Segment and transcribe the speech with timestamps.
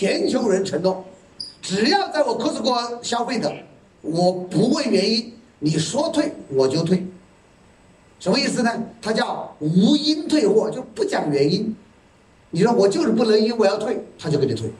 [0.00, 1.04] 全球人承诺，
[1.60, 3.54] 只要在我 Costco 消费的，
[4.00, 7.06] 我不问原因，你说退我就退。
[8.18, 8.82] 什么意思呢？
[9.02, 11.76] 它叫无因退货，就不讲原因。
[12.48, 14.70] 你说我就是不能因我要退，他就给你退。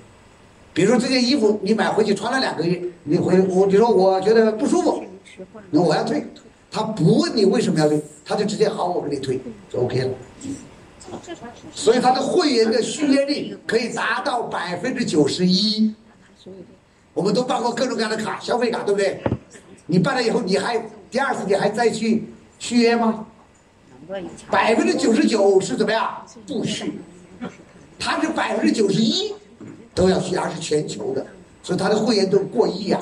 [0.72, 5.04] 比如说这件衣服你买回去穿了两个月，你回我你说我觉得不舒服，
[5.70, 6.24] 那我要退，
[6.70, 9.38] 他不问你为什么要退，他就直接好我给你退
[9.70, 10.08] 就 OK 了。
[11.74, 15.94] 所以他的会员的续约率可以达到百分之九十一。
[17.12, 19.20] 我们都办过各种各样的卡，消费卡，对不对？
[19.86, 20.78] 你办了以后，你还
[21.10, 23.26] 第二次你还再去续约吗？
[24.50, 26.24] 百分之九十九是怎么样？
[26.46, 27.00] 不续。
[27.98, 29.34] 他是百分之九十一
[29.94, 31.26] 都要续，而是全球的，
[31.62, 33.00] 所以他的会员都过亿啊。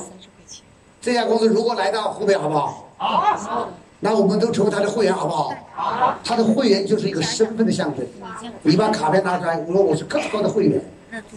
[1.01, 2.91] 这家公司如果来到湖北，好不好？
[2.97, 3.69] 好。
[4.01, 5.53] 那我们都成为他的会员，好不好？
[6.25, 8.07] 他的会员就是一个身份的象征。
[8.63, 10.81] 你把卡片拿出来，我说我是更高的会员，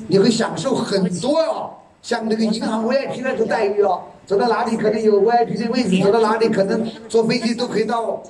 [0.07, 1.71] 你会享受很多哦，
[2.01, 8.21] 像那个银行 VIP 那种待遇哦，走到哪里可能有 VIP 的位置，走到哪里可能坐飞机都可以到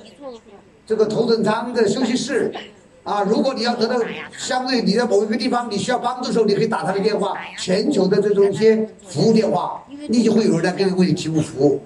[0.86, 2.52] 这个头等舱的休息室。
[3.04, 3.96] 啊，如果你要得到
[4.38, 11.82] 相对你在某一个地方你需要帮助的时候，你可以打他的电话，全球的这种一些服务电话，你就会有人来给你为你提供服务。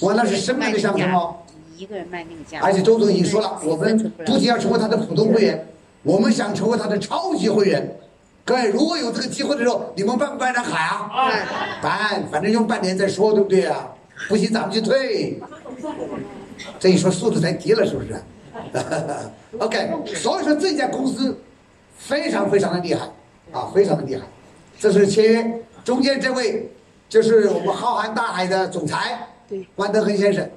[0.00, 1.34] 我那是生命的象征哦。
[1.80, 2.60] 一个人卖那个价。
[2.62, 5.66] 而且周总已经说了，我们不仅要成为他的普通会员，
[6.02, 7.96] 我们想成为他的超级会员。
[8.44, 11.32] 各位，如果有这个机会的时候，你们办不办张卡啊？
[11.80, 13.88] 办，反正用半年再说，对不对啊？
[14.28, 15.40] 不行咱们就退。
[16.78, 18.14] 这一说速度才低了，是不是？
[19.58, 21.38] OK，所以说这家公司
[21.96, 23.08] 非常非常的厉害
[23.52, 24.22] 啊，非常的厉害。
[24.78, 26.70] 这是签约，中间这位
[27.08, 30.50] 就是我们浩瀚大海的总裁，对，万德恒先生，啊，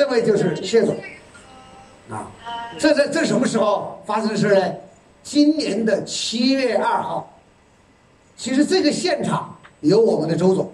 [0.00, 0.96] 这位就是谢总，
[2.08, 2.26] 啊，
[2.78, 4.74] 这这这什么时候发生的事呢？
[5.22, 7.30] 今年的七月二号。
[8.34, 10.72] 其实这个现场有我们的周总，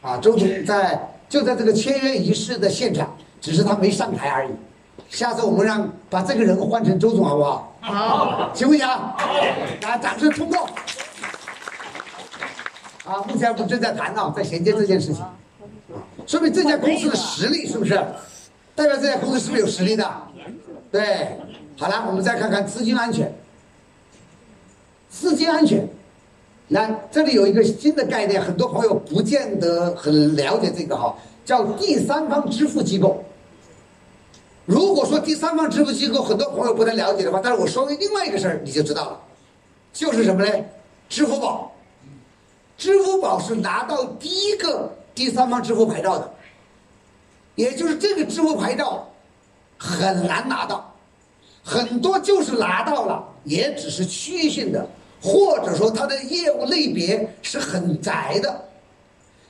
[0.00, 4.50] 啊，周总在就在这个签约仪式的现场，只是他没上台而已。
[5.10, 7.76] 下次我们让把这个人换成周总好不好？
[7.82, 8.88] 好，行不行？
[8.88, 9.18] 好，
[9.82, 10.66] 来掌声通过。
[13.04, 15.22] 啊，目前我们正在谈呢，在衔接这件事情。
[16.26, 18.02] 说明这家公司的实力是不是？
[18.78, 20.08] 代表这家公司是不是有实力的？
[20.92, 21.36] 对。
[21.76, 23.36] 好了，我们再看看资金安全。
[25.10, 25.88] 资金安全，
[26.68, 31.12] 来，这里有一个新的概念，很多朋友不见得很了解这个哈，
[31.44, 33.24] 叫第三方支付机构。
[34.64, 39.20] 如果说第三方支付机构很多朋友不太了解的话，但是我说另外一个事儿你就知道了，
[39.92, 40.64] 就是什么呢？
[41.08, 41.72] 支付宝，
[42.76, 46.30] 支付宝是拿到第一个第三方支付牌照的，
[47.58, 49.04] 也就是这个支付牌照
[49.76, 50.94] 很难拿到，
[51.64, 54.88] 很多就是拿到了，也只是区域性的，
[55.20, 58.64] 或者说它的业务类别是很窄的，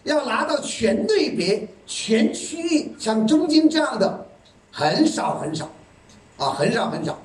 [0.04, 4.26] 要拿到全类别、全区域，像中金这样的。
[4.70, 5.70] 很少很少，
[6.38, 7.18] 啊，很少很少，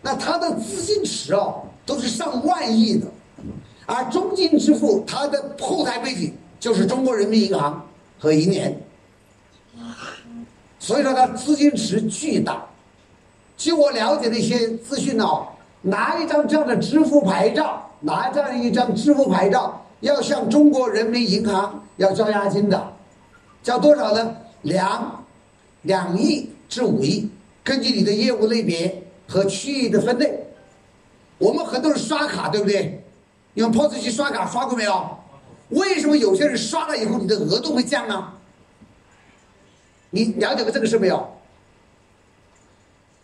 [0.00, 3.06] 那它的资金池哦都是上万亿的，
[3.84, 7.86] 而中金支付它的后台背景就是中国人民银行
[8.18, 8.80] 和银联，
[10.82, 12.66] 所以说它资金池巨大。
[13.56, 15.46] 据我了解的一些资讯哦，
[15.82, 22.94] 拿一张这样的支付牌照，拿这样一张支付牌照，要向中国人民银行要交押金的，
[23.62, 24.36] 交多少呢？
[24.62, 25.24] 两
[25.82, 26.50] 两亿。
[26.68, 27.28] 至五亿，
[27.62, 30.46] 根据你的业务类别和区域的分类，
[31.36, 33.04] 我们很多人刷卡，对不对？
[33.54, 35.06] 用 POS 机刷卡刷过没有？
[35.68, 38.32] 为什么有些人刷了以后你的额度会降呢？
[40.12, 41.28] 你了解过这个事没有？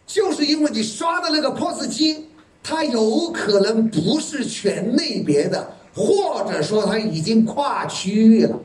[0.07, 2.27] 就是因为你刷的那个 POS 机，
[2.63, 8.59] 它有可能不是全类别的，或者说它已经跨区域了。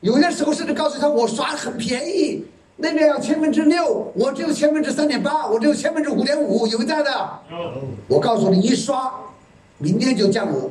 [0.00, 2.44] 有些时候甚至告诉他我刷很便宜。
[2.76, 7.40] 那边要千分之六，我只有千分之三点八，我只有千分之五点五，有没有这样的？
[8.08, 9.14] 我告诉你，一刷，
[9.78, 10.68] 明天就降额。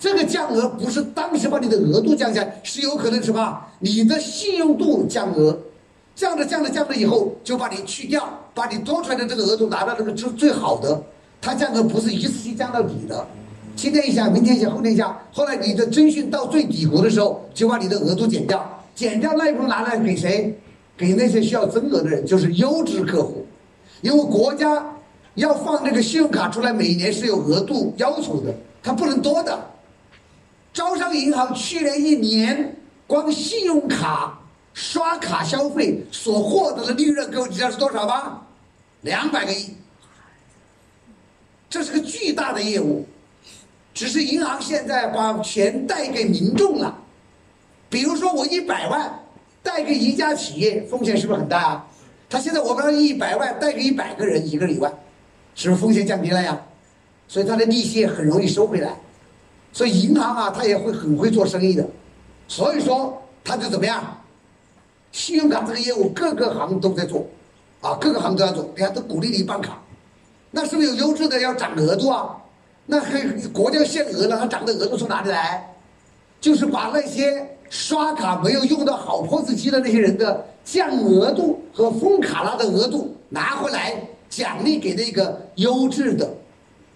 [0.00, 3.60] 这个降额不是当时把你的额度降下来，是有可能什么？
[3.80, 5.56] 你的信用度降额，
[6.16, 11.02] 降着降着降着以后，就把你去掉，把你多出来的这个额度拿到那个最最好的。
[11.42, 13.26] 它降额不是一次性降到底的，
[13.76, 18.82] 今天一下，明天一下，后天一下，后来你的征信到最底谷的时候，就把你的额度减掉。
[18.94, 20.58] 减掉那一部分拿来给谁？
[20.96, 23.44] 给那些需要增额的人，就是优质客户。
[24.00, 24.94] 因为国家
[25.34, 29.58] 要放这个信用卡出来，每年是有额度要求的，它不能多的。
[30.72, 32.76] 招商银行去年一年
[33.06, 34.38] 光信用卡
[34.72, 38.42] 刷卡消费所获得的利润，各位知道是多少吗？
[39.02, 39.74] 两百个亿。
[41.68, 43.06] 这是个巨大的业务。
[43.92, 46.96] 只是银行现在把钱贷给民众了。
[47.88, 49.26] 比如说我一百万
[49.64, 51.86] 贷给一家企业，风险是不是很大啊？
[52.28, 54.90] 他现在我们一百万贷给一百个人，一个人一万，
[55.56, 56.58] 是不是风险降低了呀？
[57.26, 58.94] 所以他的利息很容易收回来。
[59.72, 61.86] 所以银行啊，他也会很会做生意的。
[62.48, 64.16] 所以说他就怎么样？
[65.12, 67.26] 信用卡这个业务各个行都在做，
[67.80, 68.70] 啊，各个行都要做。
[68.74, 69.80] 你看都鼓励你办卡，
[70.50, 72.36] 那是不是有优质的要涨额度啊？
[72.86, 73.20] 那还
[73.52, 75.74] 国家限额了，它涨的额度从哪里来？
[76.40, 77.56] 就是把那些。
[77.70, 83.94] 刷卡没有用到好 POS 机的那些人的降额度和封卡拉的额度拿回来
[84.28, 86.28] 奖励给那个优质的，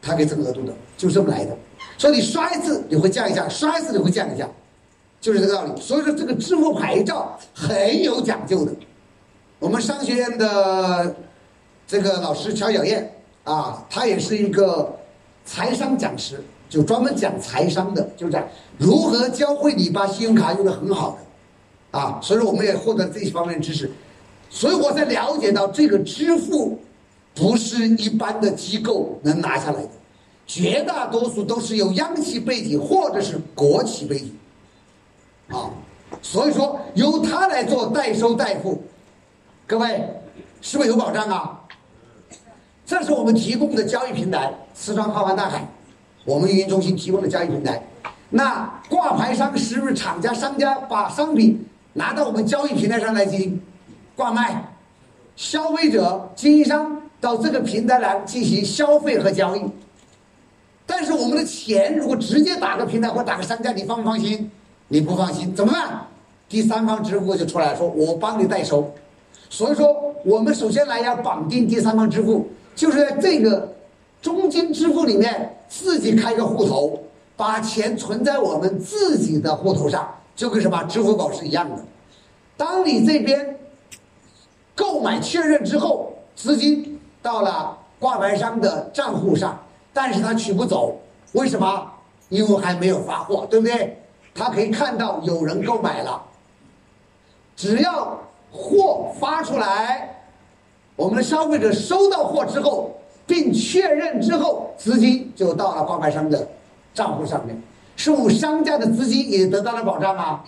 [0.02, 1.56] 他给这个额度的，就这么来的。
[1.99, 4.49] 所以你刷一次你会降一下，刷一次你会降一下，
[5.20, 5.81] 就是这个道理。
[5.81, 8.73] 所以说这个支付牌照很有讲究的。
[9.58, 11.14] 我们商学院的
[11.87, 13.14] 这个老师乔小燕
[13.44, 14.96] 啊，他也是一个
[15.44, 16.43] 财商讲师。
[16.67, 18.43] 就专门讲财商的，就讲
[18.79, 21.17] 如何教会你把信用卡用的很好
[21.93, 23.88] 的，啊，所以说我们也获得这方面的知识，
[24.50, 26.81] 所以我才了解到这个支付
[27.32, 29.88] 不是一般的机构能拿下来的，
[30.46, 34.37] 绝大多数都是有央企背景或者是国企背景，
[35.49, 35.70] 啊，
[36.20, 38.82] 所以说由他来做代收代付，
[39.67, 40.06] 各位
[40.61, 41.61] 是不是有保障啊？
[42.87, 45.67] 这是我们提供的交易平台，四川浩瀚大海。
[46.26, 47.82] 我们运营中心提供的交易平台，
[48.31, 53.62] 那挂牌商是不是厂家、商家把商品拿到我们交易平台上来进行
[54.14, 54.70] 挂卖？
[55.37, 59.62] 消费者、经销商到这个平台来进行消费和交易。
[60.86, 64.50] 但是我们的钱如果直接打个平台或打个商家，你放不放心？
[64.88, 66.06] 你不放心怎么办？
[66.48, 68.92] 第三方支付就出来说，我帮你代收。
[69.48, 73.72] 所以说，我们首先来要绑定第三方支付，就是在这个。
[74.22, 76.98] 中金支付里面自己开个户头，
[77.36, 81.76] 把钱存在我们自己的户头上，就跟什么支付宝是一样的。
[82.56, 83.58] 当你这边
[84.75, 89.60] 购买确认之后，资金到了挂牌商的账户上，
[89.94, 91.00] 但是他取不走，
[91.32, 91.91] 为什么？
[92.29, 94.02] 因为还没有发货，对不对？
[94.35, 96.23] 他可以看到有人购买了，
[97.56, 98.20] 只要
[98.52, 100.26] 货发出来，
[100.96, 102.91] 我们的消费者收到货之后。
[103.26, 106.46] 并确认之后，资金就到了挂牌商的
[106.93, 107.58] 账户上面，
[107.96, 110.44] 是我们商家的资金也得到了保障啊，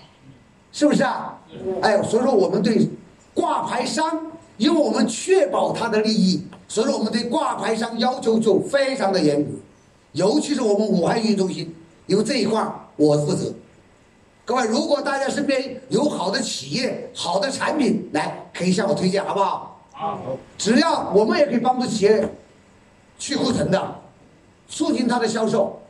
[0.73, 1.39] 是不是啊？
[1.81, 2.87] 哎，所以说我们对
[3.33, 9.51] 挂牌商，因为我们确保他的利益，所以说我们对挂牌商要求就非常的严格，
[10.13, 11.75] 尤其是我们武汉运营中心，
[12.07, 12.67] 因为这一块
[12.97, 13.53] 我负责。
[14.45, 19.81] 各位，如果大家身边有好的企业、好的产品，来可以向我推荐，好不好？
[19.93, 20.19] 好。
[20.57, 22.29] 只要我们也可以帮助企业。
[23.19, 24.03] 去库存的，
[24.69, 25.81] 促进它的销售，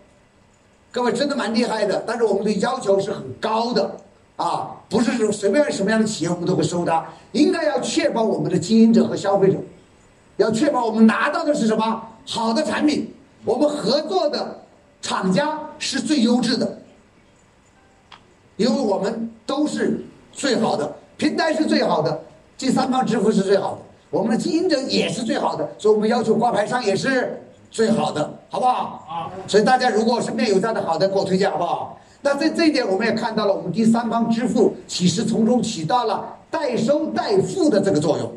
[0.92, 2.04] 各位真的蛮厉害的。
[2.06, 3.96] 但是我们的要求是很高的
[4.36, 9.58] 啊，不是说随便什么样的企业我们都会收它，应该要确保我们的经营者和消费者，
[10.36, 14.62] 要确保我们拿到的是什么好的产品，我们合作的
[15.00, 16.78] 厂家是最优质的，
[18.56, 22.20] 因为我们都是最好的，平台是最好的，
[22.58, 23.78] 第三方支付是最好的。
[24.10, 29.04] 我们的经营者也是最好的，所以我们要求挂牌商也是最好的，好不好？
[29.08, 29.32] 啊！
[29.48, 31.98] 所以大家如果身边有这样的好的，给我推荐，好不好？
[32.22, 38.32] 那在这一点，我们也看到了，我们第三方支付其实从中起到了代收代付的这个作用，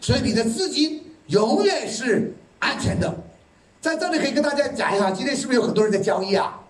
[0.00, 3.14] 所以你的资金永远是安全的。
[3.80, 6.60] 在这里可以跟大家讲一下，今天是不是有很多人在交易啊？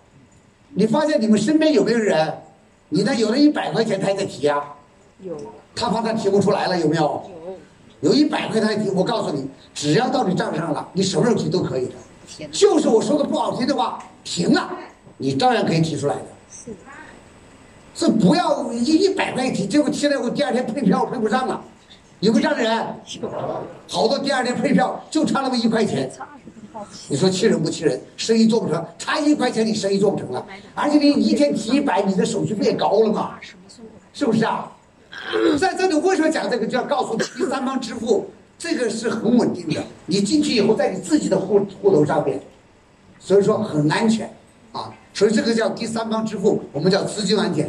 [0.75, 2.35] 你发现你们身边有没有人？
[2.91, 4.63] 你那有了一百块钱，他也在提啊？
[5.21, 5.35] 有。
[5.75, 7.03] 他怕他提不出来了，有没有？
[8.03, 8.11] 有。
[8.11, 11.93] 有一百块他提，我告诉你，只要到你账上了，你什么时候提都可以的。
[12.53, 14.71] 就是我说的不好听的话，停了，
[15.17, 16.23] 你照样可以提出来的。
[16.51, 16.73] 是。
[17.95, 21.61] 是不要一一百块提，结果提了后第二天配票配不上了，
[22.21, 22.87] 有没有这样的人？
[23.89, 26.09] 好多第二天配票就差那么一块钱。
[27.09, 28.01] 你说气人不气人？
[28.17, 33.35] 生意做不成，差一块钱你生意做不成了，而且你一天提一百，你的手续费也高了嘛？
[34.13, 34.71] 是不是啊？
[35.59, 36.65] 在这里为什么讲这个？
[36.69, 39.83] 就要告诉你，第三方支付这个是很稳定的。
[40.07, 42.41] 你进去以后，在你自己的户户头上面，
[43.19, 44.33] 所以说很安全。
[45.19, 47.69] 所以这个叫第三方支付，我们叫资金安全。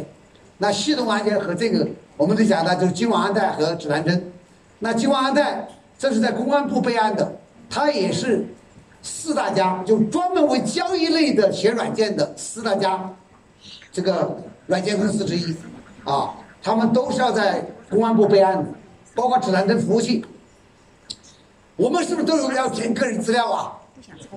[0.56, 1.84] 那系统安全和这个，
[2.16, 4.32] 我们在讲的就是金网安泰和指南针。
[4.78, 5.66] 那金网安泰
[5.98, 8.46] 这是在公安部备案的，它也是
[9.02, 13.12] 四大家，就专门为交易类的写软件的四大家
[13.90, 14.38] 这个
[14.68, 15.52] 软件公司之一
[16.04, 16.32] 啊。
[16.62, 18.64] 他们都是要在公安部备案的，
[19.16, 20.24] 包括指南针服务器。
[21.74, 23.76] 我们是不是都有要填个人资料啊？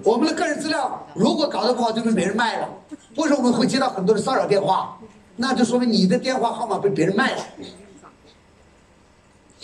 [0.03, 2.69] 我们的个人资料如果搞得不好，就被别人卖了。
[3.15, 4.97] 为什么我们会接到很多的骚扰电话？
[5.35, 7.43] 那就说明你的电话号码被别人卖了，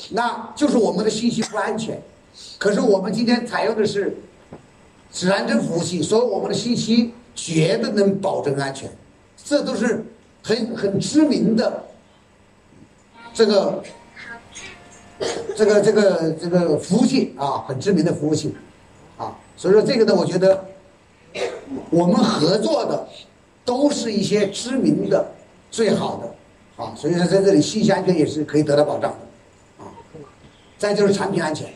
[0.10, 2.02] 那就是我们的信息不安全。
[2.58, 4.18] 可是我们今天采用的是
[5.12, 8.90] 指南针服务器，所以我们的信息绝对能保证安全。
[9.44, 10.04] 这都是
[10.44, 11.84] 很很知名的
[13.32, 13.84] 这个
[15.56, 18.56] 这个这个这个服务器啊，很知名的服务器。
[19.60, 20.64] 所以说这个呢，我觉得
[21.90, 23.06] 我们合作的
[23.66, 25.34] 都是一些知名的。
[25.72, 29.86] 最好的，啊，所以说在这里信息安全也是可以得到保障的，啊，
[30.80, 31.68] 再就是产品安全，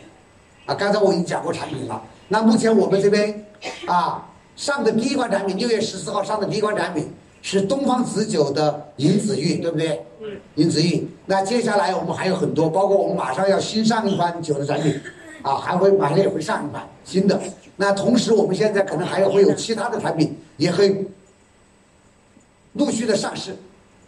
[0.65, 2.01] 啊，刚才我已经讲过产品了。
[2.29, 3.45] 那目前我们这边
[3.85, 7.13] 啊上的第一款产品，六月十四号上的第一款产品
[7.43, 10.03] 是东方紫酒的银紫玉，对不对？
[10.21, 10.39] 嗯。
[10.55, 11.07] 银紫玉。
[11.27, 14.99] 那接下来我们还有很多，包括我们马上要新上一款酒的产品，
[15.43, 17.39] 啊，还会马上也会上一款新的。
[17.75, 21.05] 那同时我们现在可能还会有其他的产品也会
[22.73, 23.55] 陆续的上市。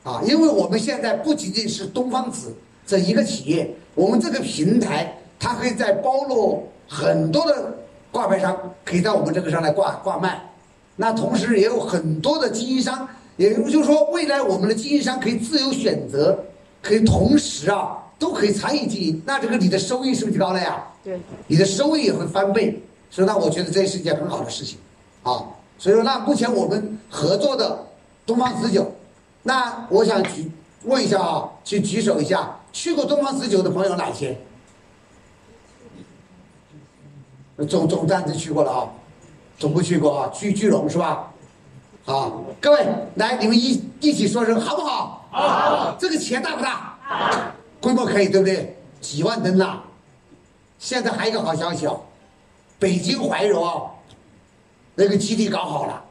[0.03, 7.75] 啊，因为我们现在不仅仅是东方紫这一个企业，我们这个平台它可以在包罗很多的
[8.11, 10.39] 挂牌商，可以在我们这个上来挂挂卖。
[10.95, 16.37] 那同时也有很多的经营商，也就是说，未来我们的经营商可以自由选择，
[16.83, 19.21] 可以同时啊都可以参与经营。
[19.25, 20.83] 那这个你的收益是不是就高了呀？
[21.03, 22.81] 对，你的收益也会翻倍。
[23.11, 24.77] 所以那我觉得这是一件很好的事情，
[25.23, 25.45] 啊，
[25.77, 27.87] 所以说那目前我们合作的
[28.25, 28.91] 东方紫酒。
[29.43, 30.51] 那我想举
[30.83, 34.37] 问一下啊，去举手一下，去过东方紫酒的朋友哪些？
[37.69, 38.89] 总总站子去过了啊，
[39.57, 41.31] 总部去过啊，聚聚龙是吧？
[42.03, 45.25] 好，各位来，你们一一起说声好不好？
[45.31, 45.95] 好。
[45.97, 47.54] 这个钱大不大？
[47.85, 48.75] 规模可以对不对？
[48.99, 49.79] 几万吨呐！
[50.79, 52.01] 现在还有一个好消息哦，
[52.79, 53.91] 北京怀柔啊，
[54.95, 56.03] 那个基地搞好了，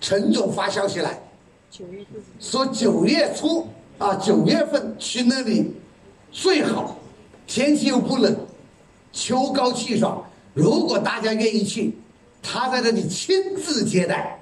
[0.00, 1.22] 陈总发消息来。
[2.40, 5.72] 说九月初啊，九月份去那里
[6.32, 6.96] 最好，
[7.46, 8.36] 天气又不冷，
[9.12, 10.20] 秋高气爽。
[10.52, 11.96] 如果大家愿意去，
[12.42, 14.36] 他在那里亲自接待。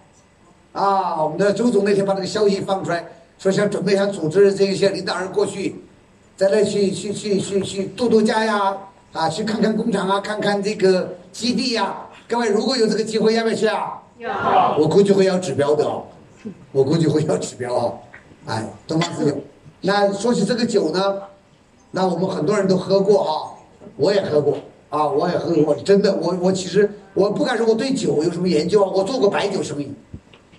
[0.73, 3.04] 啊，我们的周总那天把这个消息放出来，
[3.38, 5.76] 说想准备想组织这些领导人过去，
[6.40, 8.75] 在那去去去去去度度假呀，
[9.12, 11.94] 啊，去看看工厂啊，看看这个基地呀。
[12.26, 14.00] 各位如果有这个机会，要不要去啊？
[14.16, 14.75] 要。
[14.78, 16.02] 我估计会要指标的哦。
[16.73, 17.92] 我估计会要指标啊，
[18.47, 19.37] 哎，东方之酒。
[19.82, 21.18] 那说起这个酒呢，
[21.90, 23.30] 那我们很多人都喝过啊，
[23.97, 24.56] 我也喝过
[24.88, 25.75] 啊，我也喝过。
[25.75, 29.92] 真的，我我其实我不敢说我对酒有什么研究啊，我做过白酒生意。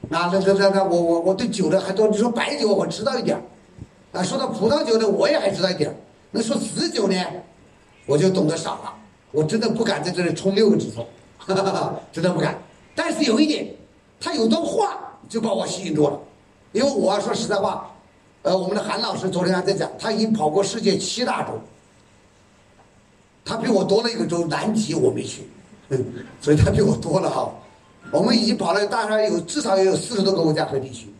[0.10, 3.36] 那那那那我我我对酒的还多，你说白酒我知道一点
[4.12, 5.96] 啊，说到葡萄酒呢，我也还知道一点
[6.32, 7.16] 那说紫酒呢，
[8.06, 8.94] 我就懂得少了。
[9.32, 11.08] 我真的不敢在这里冲六个指头，
[11.48, 11.56] 真
[12.24, 12.58] 的不敢。
[12.96, 13.68] 但是有一点，
[14.20, 15.08] 他有段话。
[15.30, 16.20] 就把我吸引住了，
[16.74, 17.90] 因为我说实在话，
[18.42, 21.54] 呃，我们的韩老师昨天还在讲，他已经跑过世界七大洲，
[23.46, 25.48] 他比我多了一个州南极，我没去，
[26.42, 27.50] 所以他比我多了哈。
[28.12, 31.11] 我们已经跑了大概有至少也有四十多个国家和地区，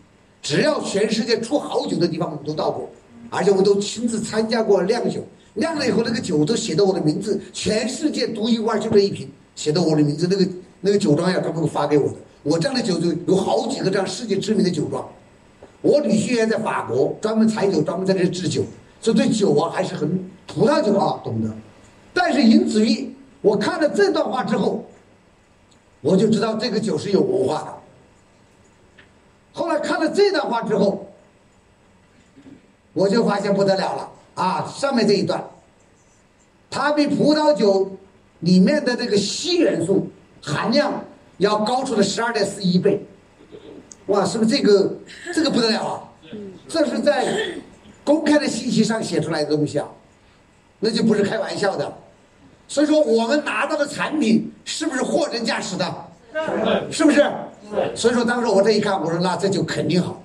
[0.42, 2.90] 只要全世界出好酒的地方我们都到过，
[3.30, 10.48] 而且我都亲自参加过酿酒，酿了以后那个酒都写的我的名字，全世界独一无二就这一瓶，写的我的名字，那个
[10.82, 12.16] 那个酒庄呀专门发给我的。
[12.44, 15.08] 我这样的酒就有好几个这样世界知名的酒庄，
[15.82, 18.64] 我女婿也在法国专门采酒，专门在这制酒，
[19.00, 20.10] 所以对酒啊还是很
[20.48, 21.50] 葡萄酒啊懂得。
[22.14, 24.84] 但是尹子玉，我看了这段话之后，
[26.02, 27.81] 我就知道这个酒是有文化的。
[29.54, 31.08] 后来看了这段话之后，
[32.94, 34.68] 我就发现不得了了啊！
[34.68, 35.44] 上面这一段，
[36.70, 37.98] 它比葡萄酒
[38.40, 40.10] 里面的这个硒元素
[40.42, 41.04] 含量。
[41.38, 43.04] 要高出了十二点四一倍，
[44.06, 44.96] 哇，是不是这个
[45.34, 46.04] 这个不得了啊？
[46.68, 47.36] 这是在
[48.04, 49.88] 公开的信息上写出来的东西啊，
[50.80, 51.92] 那就不是开玩笑的。
[52.68, 55.92] 所以说，我们拿到的产品是不是货真价实的？
[56.92, 57.28] 是不是？
[57.96, 60.22] 所以说，当时我这一看，我说那这就肯定好，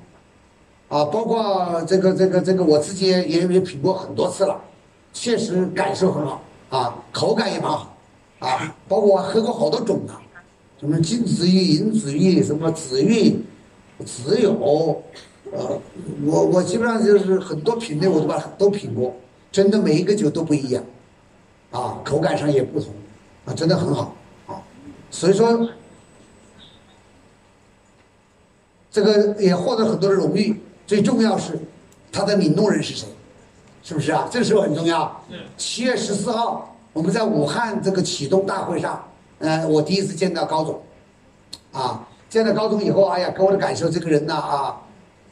[0.88, 4.60] 啊，包括这个这个这个，我自己也也品过很多次了，
[5.12, 6.42] 确实感受很好。
[6.68, 7.96] 啊，口感也蛮好。
[8.40, 10.12] 啊，包括我喝过好多种的。
[10.78, 13.34] 什么金子玉、银子玉，什么紫玉、
[14.04, 15.02] 紫友，
[15.52, 15.80] 呃，
[16.26, 19.14] 我我基本上就是很多品类我都把都品过，
[19.50, 20.84] 真的每一个酒都不一样，
[21.70, 22.92] 啊，口感上也不同，
[23.46, 24.14] 啊，真的很好，
[24.46, 24.60] 啊，
[25.10, 25.66] 所以说
[28.96, 31.60] 这个也获得很多的荣誉，最重要是
[32.10, 33.06] 他的领路人是谁，
[33.82, 34.26] 是不是啊？
[34.30, 35.22] 这个时候很重要。
[35.58, 39.06] 七月十四号我们在武汉这个启动大会上。
[39.40, 40.80] 呃，我第一次见到高总，
[41.72, 44.80] 啊，见到高总以后，哎呀，给我的感受，这个人呢，啊，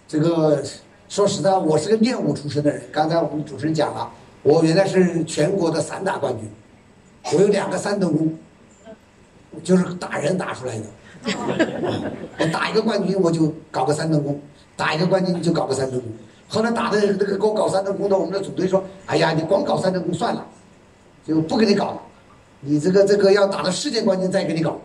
[0.07, 0.63] 这个
[1.09, 2.83] 说实在，我是个练武出身的人。
[2.93, 6.47] 刚才我们主持人讲了，我原来是全国的散打冠军，
[7.33, 8.39] 我有两个三等功，
[9.63, 10.85] 就是打人打出来的。
[12.39, 14.35] 我打一个冠军，我就搞个三等功；
[14.77, 16.09] 打一个冠军就搞个三等功。
[16.49, 20.47] 后来打的那个给我搞三等功的，我们的组队说：“哎呀，你光搞三等功算了，
[21.27, 22.01] 就不给你搞了。
[22.61, 24.79] 你这个这个要打到世界冠军再给你搞。”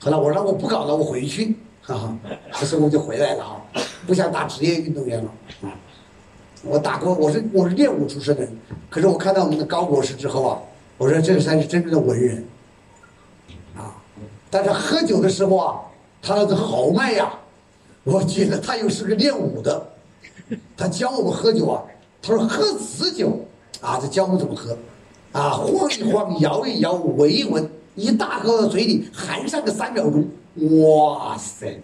[0.00, 2.16] 后来我说：“我不搞了，我回去。”哈哈，
[2.52, 3.56] 这时候我就回来了啊，
[4.06, 5.30] 不想打职业运动员了。
[6.62, 8.50] 我打过，我是我是练武出身的人，
[8.88, 10.58] 可是我看到我们的高博士之后啊，
[10.96, 12.42] 我说这个才是真正的文人。
[14.54, 15.80] 但是喝酒的时候啊，
[16.22, 17.28] 他那个豪迈呀，
[18.04, 19.84] 我觉得他又是个练武的。
[20.76, 21.82] 他教我们喝酒啊，
[22.22, 23.44] 他说喝此酒
[23.80, 24.78] 啊，就教我们怎么喝，
[25.32, 30.24] 啊，晃一晃，摇一摇，闻一闻，一大喝到嘴里，含上个三秒钟，
[30.86, 31.82] 哇塞，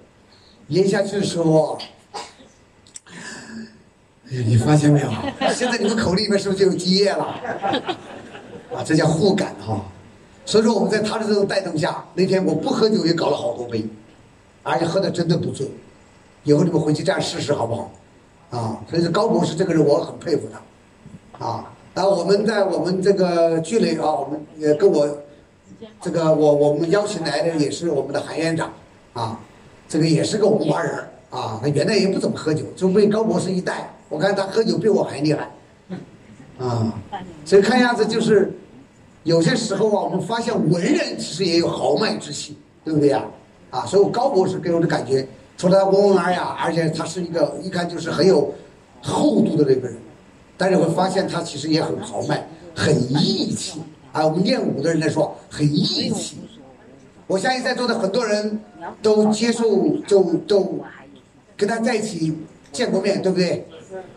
[0.69, 1.77] 咽下去的时候，
[4.29, 5.11] 你发现没有？
[5.53, 7.25] 现在你们口里面是不是就有积液了？
[8.73, 9.85] 啊，这叫互感哈。
[10.44, 13.87] 所以说我们在他的这种带动下，那天我不喝酒也搞了好多杯，
[14.62, 15.70] 而且喝的真的不醉。
[16.44, 17.90] 以后你们回去这样试试好不好？
[18.50, 25.09] 啊，所以说高博士这个人我很佩服他，啊，然后我们在我们这个剧里啊，我们也跟我
[26.00, 28.73] 这个我我们邀请来的也是我们的韩院长，
[29.12, 29.38] 啊，
[29.88, 30.99] 这个也是个文化人
[31.30, 35.49] 啊，他原来也不怎么喝酒，就被高博士一带，我看他喝酒比我还厉害，
[36.59, 36.92] 啊，
[37.44, 38.52] 所以看样子就是
[39.25, 43.25] 有些时候啊，我们发现文人其实也有豪迈之气，对不对呀？
[43.71, 45.27] 啊，所以高博士给我的感觉。
[45.57, 48.53] 除了温文尔雅，而且他是一个一看就是很有
[49.03, 49.97] 厚度的那个人，
[50.57, 53.81] 但是会发现他其实也很豪迈，很义气。
[54.12, 56.39] 啊，我们练武的人来说，很义气。
[57.27, 58.59] 我相信在座的很多人
[59.03, 59.62] 都接受，
[60.07, 60.81] 就都
[61.57, 62.35] 跟他在一起
[62.73, 63.67] 见过面，对不对？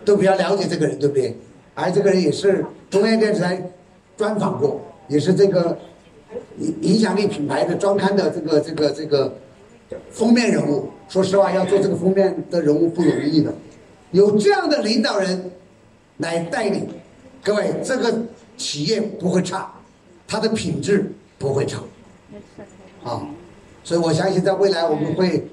[0.05, 1.37] 都比较了解这个人，对不对？
[1.75, 3.61] 而这个人也是中央电视台
[4.15, 5.77] 专访过，也是这个
[6.57, 9.35] 影影响力品牌的专刊的这个这个这个
[10.11, 10.89] 封面人物。
[11.09, 13.53] 说实话，要做这个封面的人物不容易的，
[14.11, 15.51] 有这样的领导人
[16.17, 16.87] 来带领，
[17.43, 18.23] 各位，这个
[18.57, 19.71] 企业不会差，
[20.27, 21.83] 它的品质不会差，
[23.03, 23.27] 啊，
[23.83, 25.47] 所以我相信在未来我们会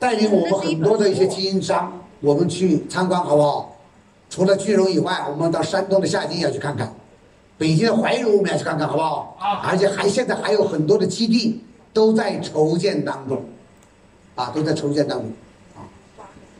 [0.00, 3.76] 带领我们很多的一些经营商，我们去参观，好不好？
[4.28, 6.92] 除了聚荣以外，我们到山东的夏津要去看看，
[7.58, 9.36] 北京的怀柔我们要去看看，好不好？
[9.38, 11.60] 啊而且还现在还有很多的基地
[11.92, 13.42] 都在筹建当中。
[14.36, 15.32] 啊，都在筹建当中，
[15.74, 15.80] 啊，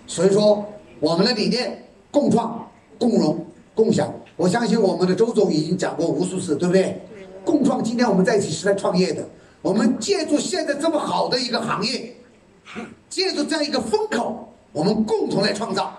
[0.07, 0.65] 所以说
[0.99, 2.67] 我们的理念共创、
[2.99, 6.99] 共荣、共享，我相信我们的周总已经讲过无数次，对不对？
[7.45, 9.29] 共创，今天我们在一起是来创业的，
[9.61, 12.17] 我们借助现在这么好的一个行业，
[13.11, 15.95] 借助这样一个风口，我们共同来创造，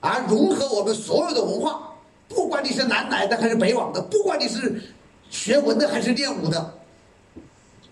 [0.00, 1.90] 而融合我们所有的文化，
[2.28, 4.82] 不管你是南来的还是北往的，不管你是
[5.30, 6.74] 学文的还是练武的，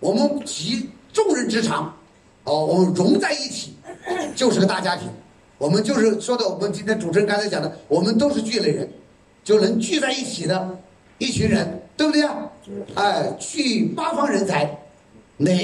[0.01, 1.95] 我们集众人之长。
[2.45, 3.75] 哦，我们融在一起，
[4.37, 5.09] 就是个大家庭。
[5.57, 8.87] 我们就是说的，我们今天主持人刚才讲的，我们都是聚类人，
[9.43, 10.79] 就能聚在一起的
[11.17, 12.51] 一群人，对不对啊？
[12.97, 14.79] 哎，聚八方人才，
[15.39, 15.57] 乃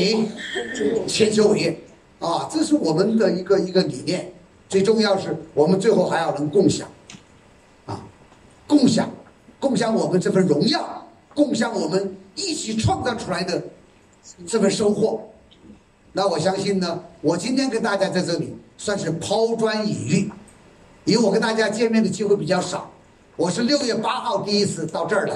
[1.07, 1.81] 千秋伟业
[2.19, 2.49] 啊！
[2.51, 4.33] 这是我们的一个一个理念。
[4.69, 6.93] 最重要是我们最后还要能共享，啊，
[8.71, 9.11] 共享，
[9.59, 11.05] 共享我们这份荣耀，
[11.35, 13.61] 共享我们一起创造出来的
[14.47, 15.21] 这份收获。
[16.13, 20.33] 那我相信呢，我今天跟大家在这里算是抛砖引玉，
[21.05, 22.89] 因为我跟大家见面的机会比较少。
[23.35, 25.35] 我是六月八号第一次到这儿来，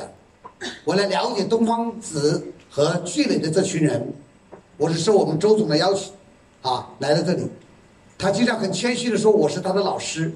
[0.84, 4.14] 我来了解东方子和聚磊的这群人。
[4.76, 6.12] 我是受我们周总的邀请，
[6.62, 7.44] 啊，来到这里。
[8.16, 10.32] 他经常很谦虚的说我是他的老师。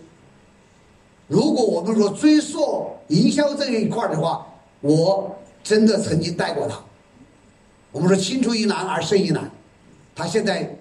[1.28, 4.46] 如果我们说追溯营销这一块的话，
[4.80, 6.76] 我真的曾经带过他。
[7.92, 9.50] 我们说青出于蓝而胜于蓝。
[10.16, 10.76] 他现在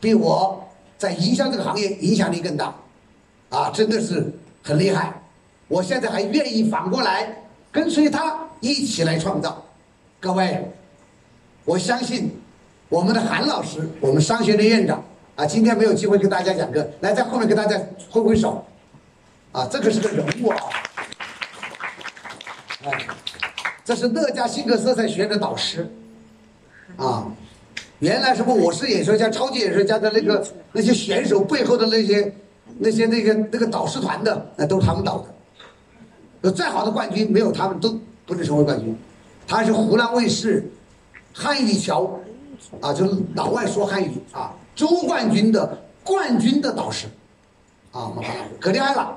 [0.00, 0.62] 比我
[0.98, 2.74] 在营销这个行业影响力更大，
[3.48, 5.22] 啊，真的是很厉害。
[5.66, 9.64] 我现在还愿意反过来跟随他一起来创造。
[10.18, 10.70] 各位，
[11.64, 12.30] 我相信
[12.88, 15.02] 我们的韩老师，我们商学院院长
[15.36, 17.80] 啊，今天没有机会跟大家讲课，来在后面跟大家
[18.10, 18.62] 挥挥手，
[19.52, 20.56] 啊，这可是个人物啊，
[22.84, 23.06] 哎，
[23.84, 25.90] 这是乐嘉新格色彩学院的导师，
[26.96, 27.26] 啊。
[27.98, 32.34] 原来什么我是演说家、超级演说家的那个那些选手背后的那些
[32.78, 35.26] 那些那个那个导师团的，那都是他们导的。
[36.40, 38.98] 有再好的冠军，没有他们都不能成为冠军。
[39.46, 40.64] 他是湖南卫视
[41.34, 42.18] 汉语桥，
[42.80, 47.06] 啊，就是老外说汉语啊，周冠军的冠军的导师，
[47.92, 49.14] 啊，我们华南可厉害了，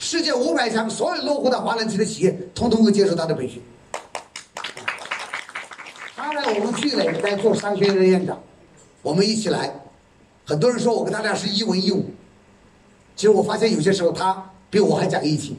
[0.00, 3.62] 世界五百强所有落户到华南区的企业，通通会接受他的培训。
[6.16, 8.40] 他在我们聚磊在做商学院的院长，
[9.02, 9.70] 我们一起来，
[10.46, 12.06] 很多人说我跟他俩是一文一武，
[13.14, 15.58] 其实我发现有些时候他比我还讲义气，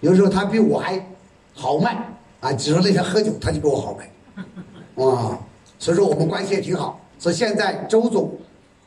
[0.00, 1.08] 有时候他比我还
[1.54, 1.96] 豪迈
[2.40, 5.38] 啊，只说那天喝酒他就比我豪迈，啊，
[5.78, 7.00] 所以说我们关系也挺好。
[7.16, 8.36] 所以现在周总、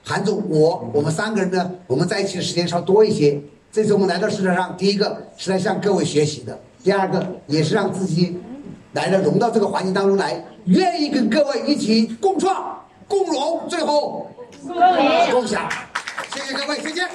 [0.03, 3.41] 韩总、我，我们三个人呢，我们在一起的时间稍多一些。
[3.71, 8.37] 这次我们来到市场上，第一个是来向各位学习的，第二个也是让自己
[8.91, 14.29] 来了融到这个环境当中来，愿意跟各位一起共创、共荣，最后
[15.31, 15.69] 共享。
[16.33, 17.07] 谢谢各位，再见。